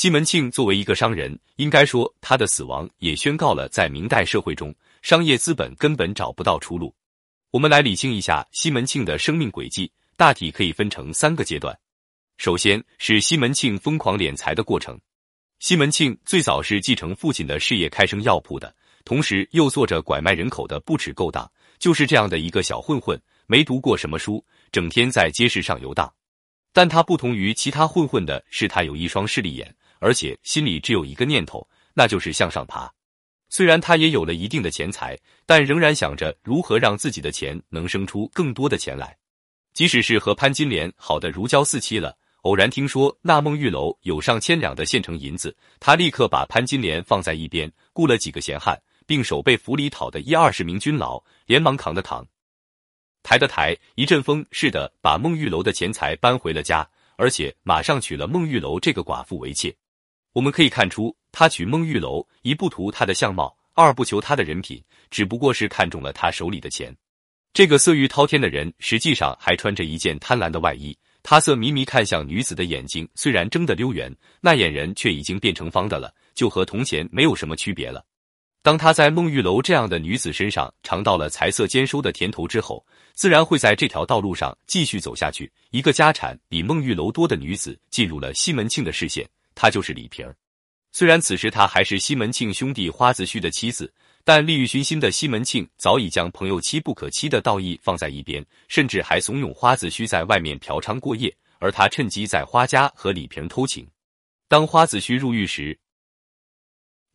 [0.00, 6.94] 西门庆作为一个商人，应该说他的死亡也宣告了在明代社会中，商业资本根本找不到出路。
[7.50, 11.78] 我们来理清一下西门庆的生命轨迹，大体可以分成三个阶段。
[12.38, 14.98] 首先是西门庆疯狂敛财的过程。
[15.58, 18.74] 西门庆最早是继承父亲的事业开生药铺的，
[19.04, 21.46] 同时又做着拐卖人口的不耻勾当。
[21.78, 24.42] 就是这样的一个小混混，没读过什么书，
[24.72, 26.10] 整天在街市上游荡。
[26.72, 32.92] 但他不同于其他混混的是，他有一双势利眼，而且心里只有一个念头，那就是向上爬。
[33.48, 39.16] 虽然他也有了一定的钱财，但仍然想着如何让自己的钱能生出更多的钱来。
[39.72, 42.16] 即使是和潘金莲好的如胶似漆了。
[42.42, 52.26] 偶然听说那孟玉楼有上千两的现成银子，他立刻把潘金莲放在一边，雇了几个闲汉，并守备府里讨的一二十名军牢，连忙扛的扛，
[53.22, 59.76] 抬的抬，一阵风似的把孟玉楼的钱财搬回了家，而且马上娶了孟玉楼这个寡妇为妾。
[60.32, 66.94] 我们可以看出，他娶孟玉楼，一不图她的相貌，二不求她的人品，只不过是看中了她手里的钱。
[67.52, 70.96] 这个色欲滔天的人，实际上还穿着一件贪婪的外衣。
[71.22, 78.02] 他色迷迷看向女子的眼睛，虽然睁得溜圆，那眼人却已经变成方的了，就和从前没有什么区别了。
[78.62, 85.50] 当他在孟玉楼这样的女子身上尝到了财色兼收的甜头之后，自然会在这条道路上继续走下去。
[85.70, 90.36] 一个家产比孟玉楼多的女子进入了西门庆的视线，她就是李瓶儿。
[90.92, 93.92] 虽然此时她还是西门庆兄弟花子虚的妻子。
[94.22, 103.88] 但利欲熏心的西门庆早已将朋友妻不可欺的道义放在一边，甚至还怂恿花子虚在外面嫖娼过夜，而他趁机在花家和李瓶偷情。
[104.46, 105.76] 当花子虚入狱时，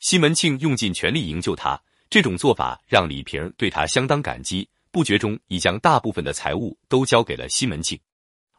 [0.00, 8.00] 西门庆用尽全力营救他，这种做法让李瓶对他相当感激，不觉中已将大部分的财物都交给了西门庆。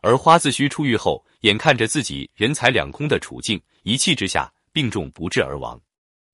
[0.05, 5.81] 而花子虚出狱后，眼看着自己人财两空的处境，一气之下病重不治而亡。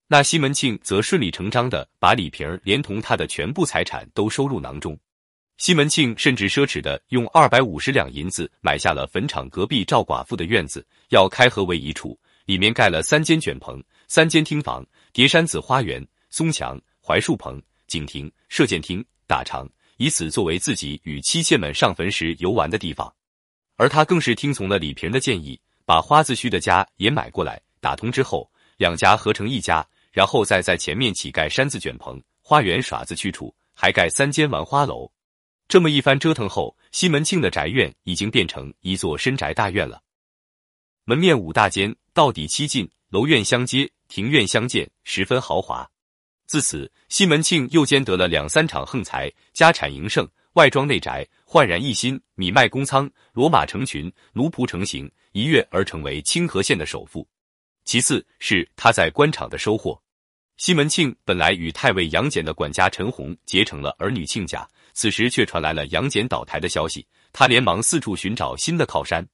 [0.09, 4.99] 那西门庆则顺理成章的把李瓶连同他的全部财产都收入囊中。
[5.57, 19.65] 西门庆甚至奢侈的用二百五十两银子买下了坟场隔壁赵寡妇的院子，要开合为一处，里面盖了三间卷棚、三间厅房、叠山子花园、松墙、槐树棚、景亭、射箭厅、大场，
[19.95, 23.09] 以此作为自己与妻妾们上坟时游玩的地方。
[23.81, 28.47] 而他更是听从了李瓶的建议，把花子虚的家也买过来，打通之后，
[28.77, 29.83] 两家合成一家。
[30.11, 35.11] 然后再在前面起盖山子卷棚、花园耍子去处，还盖三间玩花楼。
[35.67, 39.99] 这么一番折腾后，西门庆的宅院已经变成一座深宅大院了。
[41.05, 45.89] 门面五大间，到底七进，楼院相接，庭院相间，十分豪华。
[46.51, 57.25] 自此，西门庆又兼得了两三场横财，家产盈盛，外庄内宅焕然一新，米麦公仓，骡马成群，奴仆成行，一跃而成为清河县的首富。
[57.85, 59.97] 其次是他在官场的收获。
[60.57, 69.25] 西门庆本来与太尉杨戬的管家陈洪结成了儿女亲家，此时却传来了杨戬倒台的消息，他连忙四处寻找新的靠山。